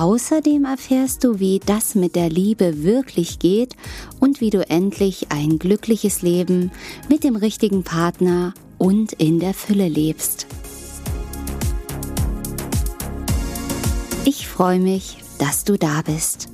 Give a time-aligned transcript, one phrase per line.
[0.00, 3.76] Außerdem erfährst du, wie das mit der Liebe wirklich geht
[4.18, 6.72] und wie du endlich ein glückliches Leben
[7.10, 10.46] mit dem richtigen Partner und in der Fülle lebst.
[14.24, 16.48] Ich freue mich, dass du da bist.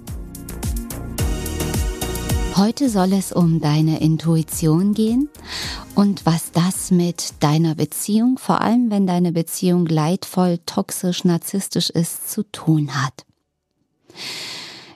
[2.56, 5.28] Heute soll es um deine Intuition gehen
[5.94, 12.28] und was das mit deiner Beziehung, vor allem wenn deine Beziehung leidvoll, toxisch, narzisstisch ist,
[12.28, 13.24] zu tun hat.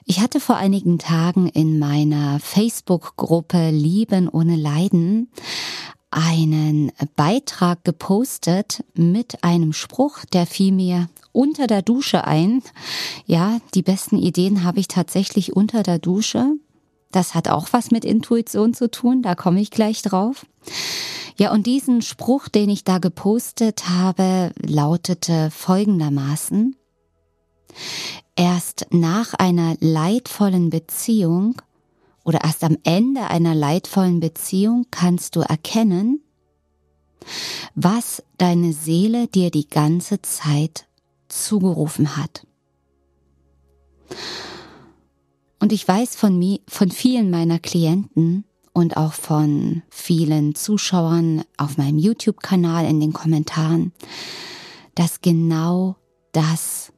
[0.05, 5.29] Ich hatte vor einigen Tagen in meiner Facebook-Gruppe Lieben ohne Leiden
[6.09, 12.61] einen Beitrag gepostet mit einem Spruch, der fiel mir unter der Dusche ein.
[13.25, 16.55] Ja, die besten Ideen habe ich tatsächlich unter der Dusche.
[17.11, 20.45] Das hat auch was mit Intuition zu tun, da komme ich gleich drauf.
[21.37, 26.75] Ja, und diesen Spruch, den ich da gepostet habe, lautete folgendermaßen.
[28.35, 31.61] Erst nach einer leidvollen Beziehung
[32.23, 36.21] oder erst am Ende einer leidvollen Beziehung kannst du erkennen,
[37.75, 40.87] was deine Seele dir die ganze Zeit
[41.27, 42.45] zugerufen hat.
[45.59, 51.77] Und ich weiß von, mir, von vielen meiner Klienten und auch von vielen Zuschauern auf
[51.77, 53.91] meinem YouTube-Kanal in den Kommentaren,
[54.95, 55.97] dass genau
[56.31, 56.90] das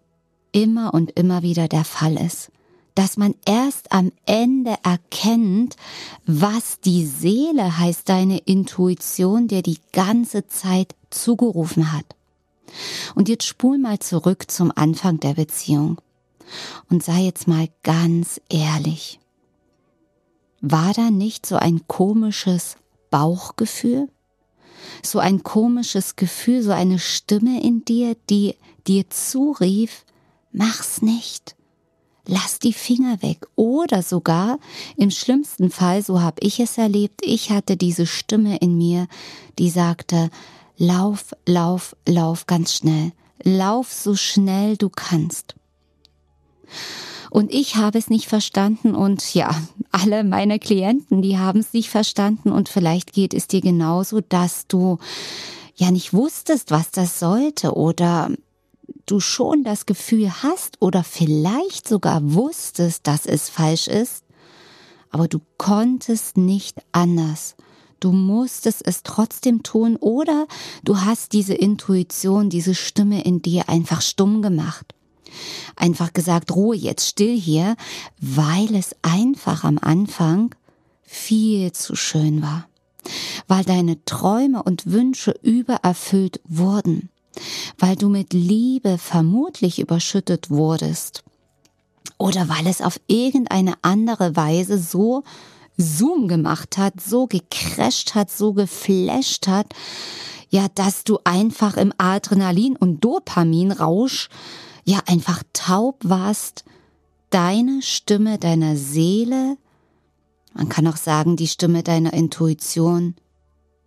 [0.53, 2.49] immer und immer wieder der Fall ist.
[2.95, 5.75] Dass man erst am Ende erkennt,
[6.25, 12.05] was die Seele heißt, deine Intuition dir die ganze Zeit zugerufen hat.
[13.15, 15.99] Und jetzt spul mal zurück zum Anfang der Beziehung
[16.89, 19.19] und sei jetzt mal ganz ehrlich.
[20.61, 22.77] War da nicht so ein komisches
[23.09, 24.07] Bauchgefühl?
[25.01, 28.55] So ein komisches Gefühl, so eine Stimme in dir, die
[28.87, 30.05] dir zurief,
[30.53, 31.55] mach's nicht.
[32.25, 33.47] Lass die Finger weg.
[33.55, 34.59] Oder sogar,
[34.95, 39.07] im schlimmsten Fall, so habe ich es erlebt, ich hatte diese Stimme in mir,
[39.59, 40.29] die sagte,
[40.77, 43.11] lauf, lauf, lauf ganz schnell.
[43.43, 45.55] Lauf so schnell du kannst.
[47.29, 49.55] Und ich habe es nicht verstanden und ja,
[49.91, 54.67] alle meine Klienten, die haben es nicht verstanden und vielleicht geht es dir genauso, dass
[54.67, 54.99] du
[55.75, 58.29] ja nicht wusstest, was das sollte oder
[59.05, 64.23] du schon das Gefühl hast oder vielleicht sogar wusstest, dass es falsch ist,
[65.09, 67.55] aber du konntest nicht anders.
[67.99, 70.47] Du musstest es trotzdem tun oder
[70.83, 74.93] du hast diese Intuition, diese Stimme in dir einfach stumm gemacht.
[75.75, 77.75] Einfach gesagt, Ruhe jetzt still hier,
[78.19, 80.53] weil es einfach am Anfang
[81.01, 82.67] viel zu schön war.
[83.47, 87.09] Weil deine Träume und Wünsche übererfüllt wurden
[87.77, 91.23] weil du mit Liebe vermutlich überschüttet wurdest
[92.17, 95.23] oder weil es auf irgendeine andere Weise so
[95.77, 99.73] Zoom gemacht hat, so gecrasht hat, so geflasht hat,
[100.49, 104.29] ja, dass du einfach im Adrenalin- und Dopaminrausch
[104.85, 106.63] ja einfach taub warst,
[107.31, 109.57] deine Stimme deiner Seele,
[110.53, 113.15] man kann auch sagen, die Stimme deiner Intuition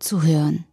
[0.00, 0.64] zu hören.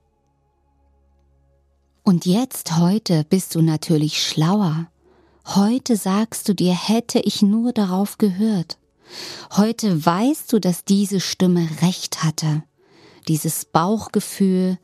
[2.03, 4.87] Und jetzt, heute, bist du natürlich schlauer.
[5.45, 8.77] Heute sagst du dir, hätte ich nur darauf gehört.
[9.55, 12.63] Heute weißt du, dass diese Stimme recht hatte.
[13.29, 14.77] Dieses Bauchgefühl,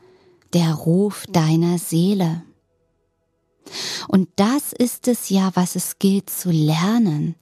[0.53, 2.43] der Ruf deiner Seele.
[4.07, 7.35] Und das ist es ja, was es gilt zu lernen.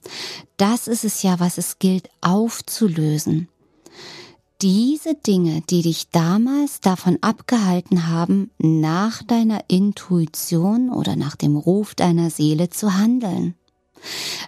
[0.56, 3.48] Das ist es ja, was es gilt aufzulösen
[4.60, 11.94] diese Dinge, die dich damals davon abgehalten haben, nach deiner Intuition oder nach dem Ruf
[11.94, 13.54] deiner Seele zu handeln,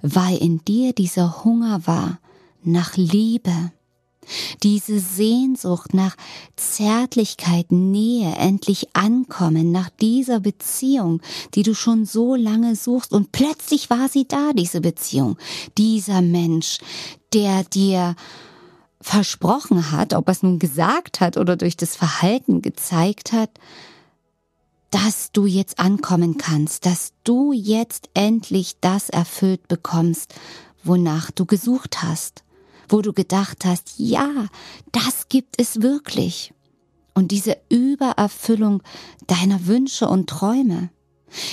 [0.03, 2.19] weil in dir dieser Hunger war
[2.63, 3.73] nach Liebe,
[4.63, 6.17] diese Sehnsucht nach
[6.57, 11.21] Zärtlichkeit, Nähe, endlich ankommen, nach dieser Beziehung,
[11.55, 13.13] die du schon so lange suchst.
[13.13, 15.37] Und plötzlich war sie da, diese Beziehung,
[15.77, 16.79] dieser Mensch,
[17.33, 18.15] der dir
[19.01, 23.51] versprochen hat, ob er es nun gesagt hat oder durch das Verhalten gezeigt hat,
[24.91, 30.35] dass du jetzt ankommen kannst, dass du jetzt endlich das erfüllt bekommst,
[30.83, 32.43] wonach du gesucht hast,
[32.89, 34.47] wo du gedacht hast, ja,
[34.93, 36.53] das gibt es wirklich.
[37.15, 38.83] Und diese Übererfüllung
[39.27, 40.91] deiner Wünsche und Träume.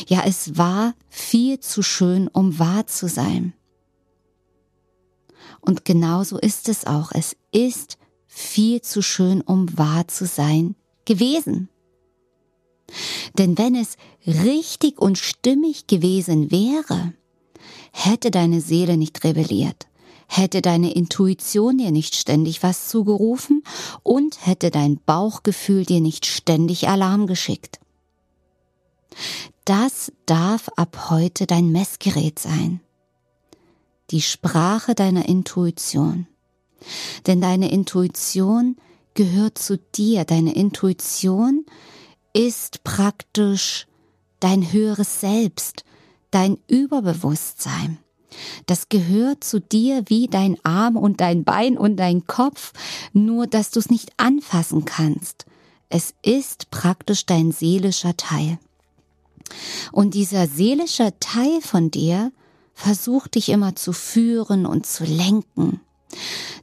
[0.07, 3.53] Ja, es war viel zu schön, um wahr zu sein.
[5.61, 7.11] Und genauso ist es auch.
[7.13, 10.75] Es ist viel zu schön, um wahr zu sein
[11.05, 11.69] gewesen.
[13.37, 17.13] Denn wenn es richtig und stimmig gewesen wäre,
[17.91, 19.87] hätte deine Seele nicht rebelliert,
[20.27, 23.63] hätte deine Intuition dir nicht ständig was zugerufen
[24.03, 27.79] und hätte dein Bauchgefühl dir nicht ständig Alarm geschickt.
[29.65, 32.81] Das darf ab heute dein Messgerät sein.
[34.11, 36.27] Die Sprache deiner Intuition.
[37.25, 38.77] Denn deine Intuition
[39.15, 40.23] gehört zu dir.
[40.23, 41.65] Deine Intuition
[42.33, 43.87] ist praktisch
[44.39, 45.83] dein höheres Selbst,
[46.31, 47.97] dein Überbewusstsein.
[48.65, 52.73] Das gehört zu dir wie dein Arm und dein Bein und dein Kopf,
[53.13, 55.45] nur dass du es nicht anfassen kannst.
[55.89, 58.59] Es ist praktisch dein seelischer Teil.
[59.91, 62.31] Und dieser seelische Teil von dir
[62.77, 65.81] versucht dich immer zu führen und zu lenken.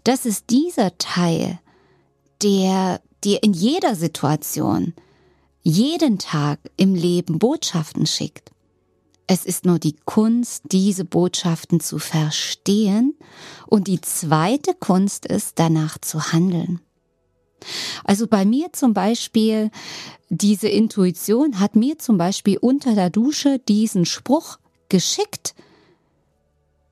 [0.05, 1.59] Das ist dieser Teil,
[2.41, 4.95] der dir in jeder Situation,
[5.63, 8.53] jeden Tag im Leben Botschaften schickt.
[9.27, 13.17] Es ist nur die Kunst, diese Botschaften zu verstehen
[13.67, 16.81] und die zweite Kunst ist, danach zu handeln.
[18.05, 19.73] Also bei mir zum Beispiel,
[20.29, 24.59] diese Intuition hat mir zum Beispiel unter der Dusche diesen Spruch
[24.89, 25.57] geschickt,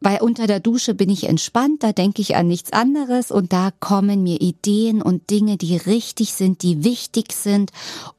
[0.02, 3.70] weil unter der Dusche bin ich entspannt, da denke ich an nichts anderes und da
[3.78, 7.70] kommen mir Ideen und Dinge, die richtig sind, die wichtig sind.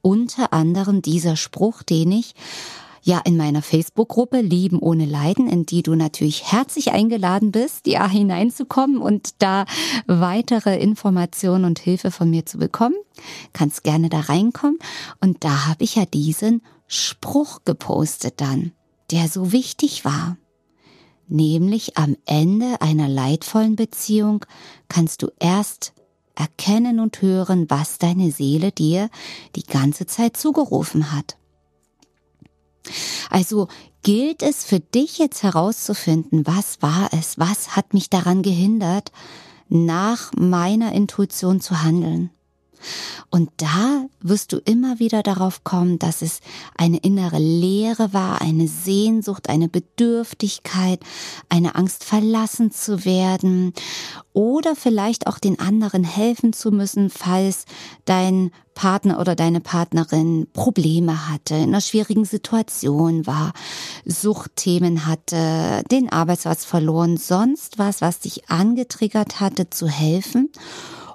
[0.02, 2.36] Unter anderem dieser Spruch, den ich
[3.04, 8.08] ja in meiner Facebook-Gruppe Lieben ohne Leiden, in die du natürlich herzlich eingeladen bist, ja
[8.08, 9.66] hineinzukommen und da
[10.08, 12.96] weitere Informationen und Hilfe von mir zu bekommen.
[13.52, 14.80] Kannst gerne da reinkommen.
[15.20, 18.72] Und da habe ich ja diesen Spruch gepostet dann,
[19.12, 20.38] der so wichtig war.
[21.28, 24.46] Nämlich am Ende einer leidvollen Beziehung
[24.88, 25.94] kannst du erst
[26.36, 29.10] erkennen und hören, was deine Seele dir
[29.56, 31.38] die ganze Zeit zugerufen hat.
[33.30, 33.68] Also
[34.02, 39.12] gilt es für dich jetzt herauszufinden, was war es, was hat mich daran gehindert,
[39.70, 42.30] nach meiner Intuition zu handeln.
[43.30, 46.40] Und da wirst du immer wieder darauf kommen, dass es
[46.78, 51.00] eine innere Leere war, eine Sehnsucht, eine Bedürftigkeit,
[51.50, 53.74] eine Angst verlassen zu werden
[54.34, 57.66] oder vielleicht auch den anderen helfen zu müssen, falls
[58.06, 63.54] dein Partner oder deine Partnerin Probleme hatte, in einer schwierigen Situation war,
[64.06, 70.52] Suchtthemen hatte, den Arbeitsplatz verloren, sonst was, was dich angetriggert hatte, zu helfen,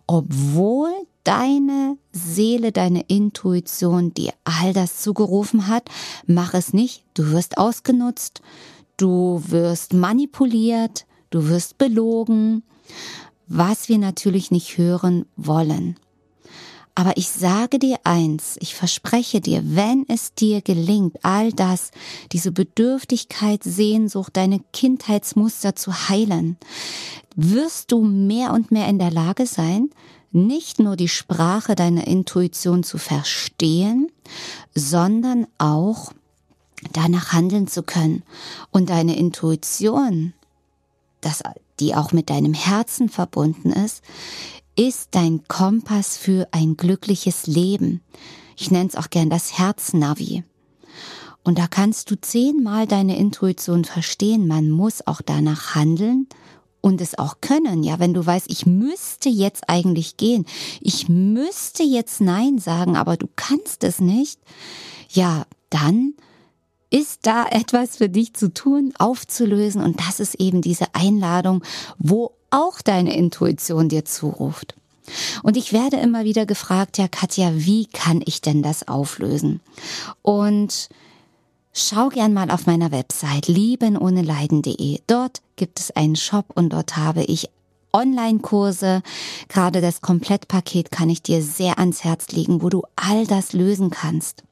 [0.07, 0.91] obwohl
[1.29, 5.91] deine Seele, deine Intuition dir all das zugerufen hat,
[6.27, 7.05] mach es nicht.
[7.13, 8.41] Du wirst ausgenutzt,
[8.97, 12.63] du wirst manipuliert, du wirst belogen,
[13.47, 15.97] was wir natürlich nicht hören wollen.
[16.95, 21.91] Aber ich sage dir eins, ich verspreche dir, wenn es dir gelingt, all das,
[22.33, 26.57] diese Bedürftigkeit, Sehnsucht, deine Kindheitsmuster zu heilen,
[27.37, 29.91] wirst du mehr und mehr in der Lage sein,
[30.31, 34.11] nicht nur die Sprache deiner Intuition zu verstehen,
[34.75, 36.13] sondern auch
[36.93, 38.23] danach handeln zu können.
[38.71, 40.35] Und deine Intuition,
[41.21, 41.43] das,
[41.81, 44.03] die auch mit deinem Herzen verbunden ist,
[44.77, 48.01] ist dein Kompass für ein glückliches Leben.
[48.57, 50.45] Ich nenne es auch gern das Herznavi.
[51.43, 54.47] Und da kannst du zehnmal deine Intuition verstehen.
[54.47, 56.29] Man muss auch danach handeln
[56.81, 57.83] und es auch können.
[57.83, 60.47] Ja, wenn du weißt, ich müsste jetzt eigentlich gehen,
[60.81, 64.41] ich müsste jetzt Nein sagen, aber du kannst es nicht.
[65.11, 66.15] Ja, dann
[66.91, 71.63] ist da etwas für dich zu tun, aufzulösen und das ist eben diese Einladung,
[71.99, 74.75] wo auch deine Intuition dir zuruft.
[75.43, 79.61] Und ich werde immer wieder gefragt, ja Katja, wie kann ich denn das auflösen?
[80.23, 80.89] Und
[81.81, 84.99] Schau gern mal auf meiner Website liebenohneleiden.de.
[85.07, 87.51] Dort gibt es einen Shop und dort habe ich
[87.93, 89.01] Online-Kurse.
[89.47, 93.91] Gerade das Komplettpaket kann ich dir sehr ans Herz legen, wo du all das lösen
[93.91, 94.43] kannst.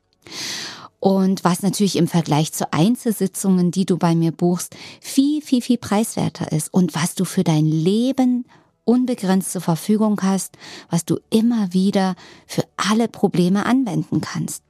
[1.00, 5.78] Und was natürlich im Vergleich zu Einzelsitzungen, die du bei mir buchst, viel, viel, viel
[5.78, 8.44] preiswerter ist und was du für dein Leben
[8.84, 10.56] unbegrenzt zur Verfügung hast,
[10.90, 12.14] was du immer wieder
[12.46, 14.62] für alle Probleme anwenden kannst.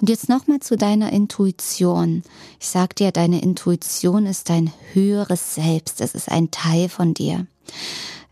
[0.00, 2.22] Und jetzt nochmal zu deiner Intuition.
[2.58, 6.00] Ich sag dir, deine Intuition ist dein höheres Selbst.
[6.00, 7.46] Es ist ein Teil von dir.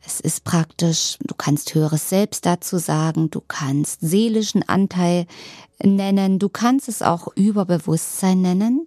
[0.05, 5.27] Es ist praktisch, du kannst höheres Selbst dazu sagen, du kannst seelischen Anteil
[5.83, 8.87] nennen, du kannst es auch Überbewusstsein nennen.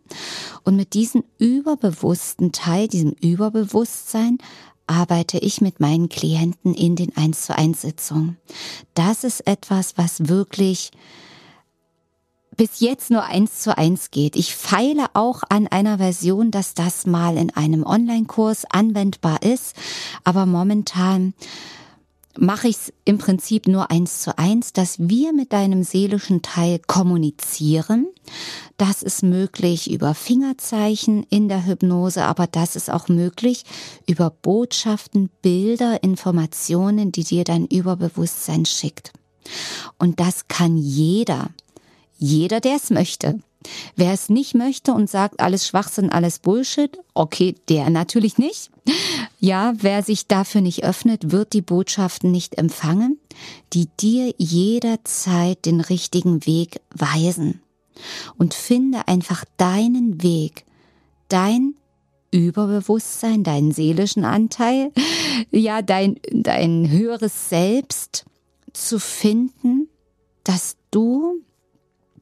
[0.63, 4.39] Und mit diesem überbewussten Teil, diesem Überbewusstsein,
[4.88, 8.38] arbeite ich mit meinen Klienten in den 1 zu 1 Sitzungen.
[8.95, 10.91] Das ist etwas, was wirklich
[12.61, 14.35] bis jetzt nur eins zu eins geht.
[14.35, 19.75] Ich feile auch an einer Version, dass das mal in einem Online-Kurs anwendbar ist,
[20.23, 21.33] aber momentan
[22.37, 26.79] mache ich es im Prinzip nur eins zu eins, dass wir mit deinem seelischen Teil
[26.85, 28.05] kommunizieren.
[28.77, 33.63] Das ist möglich über Fingerzeichen in der Hypnose, aber das ist auch möglich
[34.05, 39.13] über Botschaften, Bilder, Informationen, die dir dein Überbewusstsein schickt.
[39.97, 41.49] Und das kann jeder.
[42.23, 43.39] Jeder, der es möchte.
[43.95, 48.69] Wer es nicht möchte und sagt, alles Schwachsinn, alles Bullshit, okay, der natürlich nicht.
[49.39, 53.19] Ja, wer sich dafür nicht öffnet, wird die Botschaften nicht empfangen,
[53.73, 57.59] die dir jederzeit den richtigen Weg weisen.
[58.37, 60.65] Und finde einfach deinen Weg,
[61.27, 61.73] dein
[62.29, 64.91] Überbewusstsein, deinen seelischen Anteil,
[65.49, 68.25] ja, dein, dein höheres Selbst
[68.73, 69.89] zu finden,
[70.43, 71.41] dass du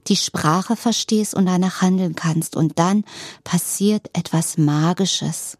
[0.09, 2.55] die Sprache verstehst und danach handeln kannst.
[2.55, 3.05] Und dann
[3.43, 5.57] passiert etwas Magisches.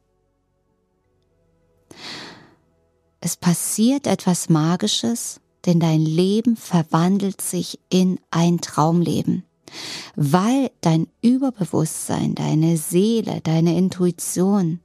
[3.22, 9.44] Es passiert etwas Magisches, denn dein Leben verwandelt sich in ein Traumleben,
[10.16, 14.80] weil dein Überbewusstsein, deine Seele, deine Intuition,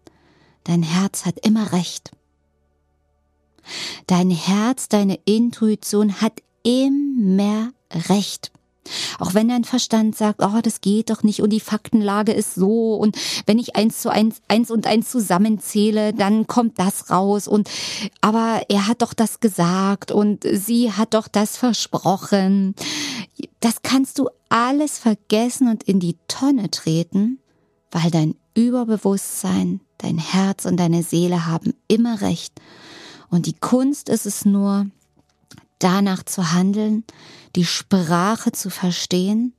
[0.64, 2.11] dein Herz hat immer recht.
[4.06, 7.73] Dein Herz, deine Intuition hat immer
[8.09, 8.50] recht.
[9.19, 12.95] Auch wenn dein Verstand sagt, oh, das geht doch nicht und die Faktenlage ist so
[12.95, 17.69] und wenn ich eins zu eins, eins und eins zusammenzähle, dann kommt das raus und,
[18.21, 22.75] aber er hat doch das gesagt und sie hat doch das versprochen.
[23.61, 27.38] Das kannst du alles vergessen und in die Tonne treten,
[27.91, 32.61] weil dein Überbewusstsein, dein Herz und deine Seele haben immer recht.
[33.31, 34.87] Und die Kunst ist es nur,
[35.85, 37.05] danach zu handeln,
[37.57, 39.53] die Sprache zu verstehen.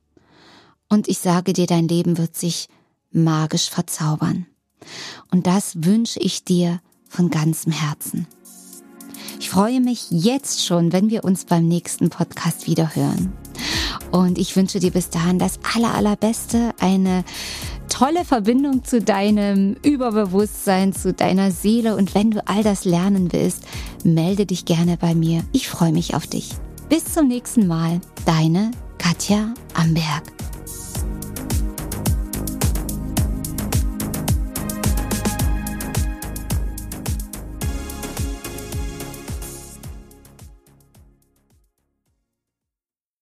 [0.89, 2.67] Und ich sage dir, dein Leben wird sich
[3.11, 4.47] magisch verzaubern.
[5.31, 8.27] Und das wünsche ich dir von ganzem Herzen.
[9.39, 13.33] Ich freue mich jetzt schon, wenn wir uns beim nächsten Podcast wieder hören.
[14.11, 17.23] Und ich wünsche dir bis dahin das aller, allerbeste, eine
[17.97, 21.95] tolle Verbindung zu deinem Überbewusstsein, zu deiner Seele.
[21.95, 23.63] Und wenn du all das lernen willst,
[24.03, 25.43] melde dich gerne bei mir.
[25.53, 26.49] Ich freue mich auf dich.
[26.89, 28.01] Bis zum nächsten Mal.
[28.25, 30.23] Deine Katja Amberg.